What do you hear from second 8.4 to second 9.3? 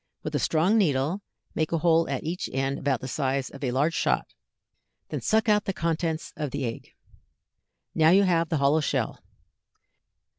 the hollow shell.